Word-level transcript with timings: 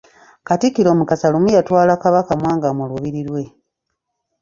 Katikkiro 0.47 0.89
Mukasa 0.99 1.27
lumu 1.33 1.47
yatwala 1.55 1.93
Kabaka 2.03 2.33
Mwanga 2.39 2.69
mu 2.77 2.83
lubiri 2.89 3.21
lwe. 3.27 3.43